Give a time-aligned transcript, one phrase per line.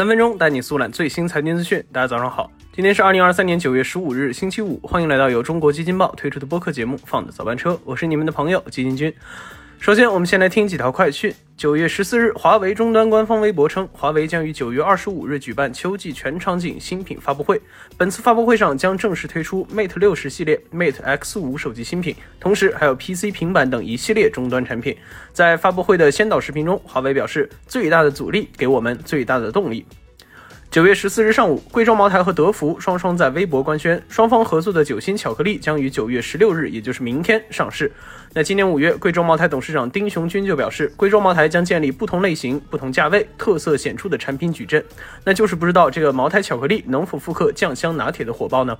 [0.00, 1.84] 三分钟带你速览最新财经资讯。
[1.92, 4.80] 大家早上好，今天是二零二三年九月十五日，星期五。
[4.82, 9.14] 欢迎来到由中国基金报推出的播客节目《放的早班车》，我是你们的朋友基金君。
[9.78, 11.34] 首先，我们先来听几条快讯。
[11.60, 17.60] 九月十四日，华为终端官方微博称，华为将于九月二十五日举办秋季全场景新品发布会。
[17.98, 24.96] 本次发布会上将正式推出 Mate 六十系列、Mate X 五手机新品，同时还有 PC、平板等一系列终端产品。
[25.34, 29.84] 在发布会的先导视频中，华为表示：“最大的阻力给我们最大的动力。”
[30.70, 37.90] 九月十四日上午，贵州茅台和德芙双双在微博官宣，双方合作的酒心巧克力将于九月十六日，也就是明天上市。
[38.32, 44.84] 那今年五月，贵州茅台董事长丁雄军就表示，贵州茅台将建立不同类型、不同价位、特色显著的产品矩阵。
[45.24, 48.78] 那就是不知道这个茅台巧克力能否复刻酱香拿铁的火爆呢？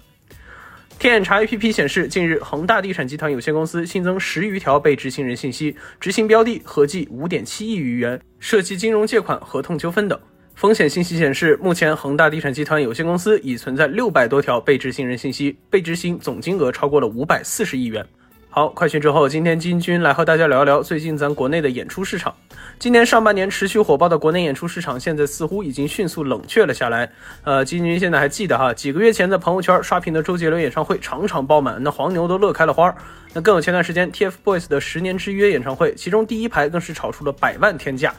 [0.96, 10.16] 天眼查 APP 显示，近日恒大地产集团有限公司新增十余条被执行人信息，执行标的合计五点七亿余元，涉及金融借款、合同纠纷等。
[10.54, 18.04] 风险信息显示，目前恒大地产集团有限公司已存在六百多条被执行人信息，被执行总金额超过了五百四十亿元。
[18.52, 22.34] 好，快讯之后，今天金军来和大家聊一聊最近咱国内的演出市场。
[22.80, 27.10] 今年上半年持续火爆的国内演出市场，现在似乎已经迅速冷却了下来。
[27.44, 32.92] 呃，金军现在还记得哈，几个月前在朋友圈刷屏的周杰伦演唱会，场场爆满，那黄牛都乐开了花。
[33.32, 38.12] 那更有前段时间 TFBOYS 的十年之约演唱会，其中第一排更是炒出了百万天价。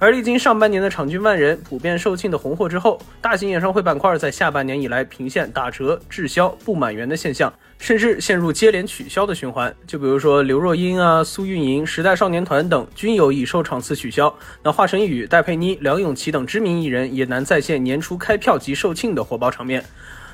[0.00, 9.74] 而历经上半年的场均万人、普遍售罄的红货之后，大型演唱会板块在下半年以来频现打折、滞销、不满员的现象，甚至陷入接连取消的循环。
[9.86, 14.34] 就比如说刘若英啊、苏运莹、时代少年团等均有已售场次取消。
[14.62, 19.84] 那华晨宇、戴佩妮、梁咏琪等知名艺人也难再现年初开票即售罄的火爆场面。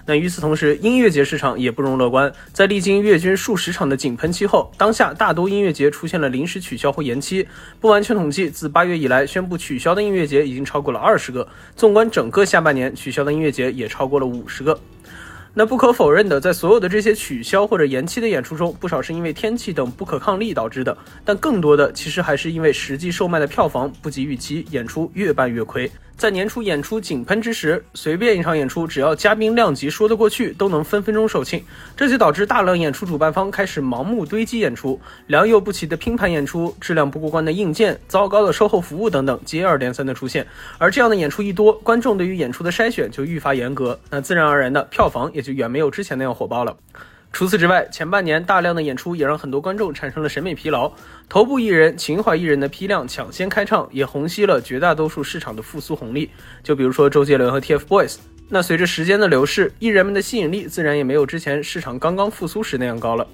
[0.09, 2.33] 那与此同时，音乐节市场也不容乐观。
[2.53, 7.47] 在历经月均数十场的井喷期后，当下大多音乐节出现了临时取消或延期。
[7.81, 11.49] 不完全统计，自八月以来宣布取消的音乐节已经超过了二十个。
[11.75, 14.79] 纵观整个下半年，取消的音乐节也超过了五十个。
[15.55, 25.91] 那不可否认的，在所有的这些取消或者延期的演出中，不少是因为天气等不可抗力导致的，但更多的其实还是因为实际售卖的票房不及预期，演出越办越亏。
[26.17, 31.63] 在年初演出井喷之时，随便一场演出，只要嘉宾量级说得过去，都能分分钟售罄。
[31.95, 40.47] 这就导致大量演出主办方开始盲目堆积演出，良莠不齐的拼盘演出，质量不过关的硬件，糟糕的售后服务等等，接二连三的出现。
[40.79, 46.75] 而这样的演出一多，观众对于演出的筛选就愈发严格，那自然而然的票房也就远没有之前那样火爆了。
[47.37, 50.91] 除此之外，前半年大量的演出也让很多观众产生了审美疲劳。
[51.29, 56.31] 头部艺人、情怀艺人的批量抢先开唱，也虹吸了绝大多数市场的复苏红利。
[56.63, 58.17] 就比如说周杰伦和 TFBOYS。
[58.49, 63.29] 那随着时间的流逝，艺人们的吸引力自然也没有之前市场刚刚复苏时那样高了。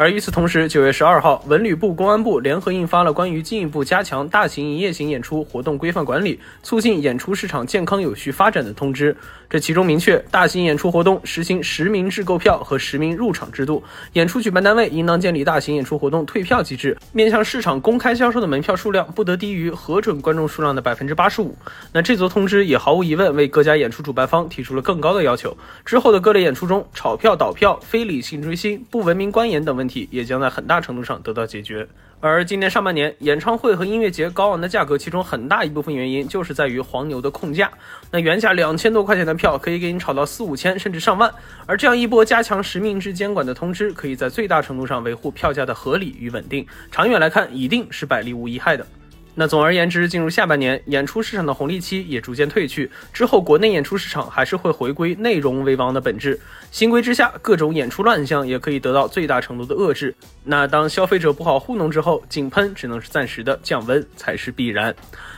[0.00, 9.14] 而与此同时，九月十二号，文旅部、公安部联合印发了关于进一步加强大型营业型演出活动规范管理，促进演出市场健康有序发展的通知。
[9.50, 13.84] 这其中明确，大型演出活动实行实名制购票和实名入场制度，
[14.14, 21.54] 演出举办单位应当建立大型演出活动退票机制，面向市场公开销售的门票数量不得低于核准观众数量的百分之八十五。
[21.92, 25.54] 那这则通知也毫无疑问为各家演出主办方提出了更高的要求。
[25.84, 29.89] 之后的各类演出中，炒票、倒票、非理性追星、不文明观演等问题。
[30.10, 31.86] 也将在很大程度上得到解决。
[32.20, 37.70] 而今年上半年，演唱会和音乐节高昂的价格，其中很大一部分原因就是在于黄牛的控价。
[38.10, 41.32] 那原价两千多块钱的票，可以给你炒到四五千，甚至上万。
[41.66, 46.66] 而这样一波加强实名制监管的通知，可以在最大程度上维护票价的合理与稳定。
[46.90, 48.86] 长远来看，一定是百利无一害的。
[49.34, 56.38] 那总而言之，进入下半年，演出市场的红利期也逐渐褪去，之后国内演出市场还是会回归内容为王的本质。
[56.70, 60.14] 新规之下，各种演出乱象也可以得到最大程度的遏制。
[60.44, 64.94] 那当消费者不好糊弄之后，井喷只能是暂时的，降温才是必然。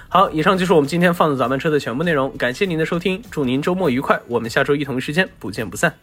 [0.08, 5.94] 好，以上就是我们今天放的早班车的全部内容，感谢您的收听，祝您周末愉快，我们下周一同一时间不见不散。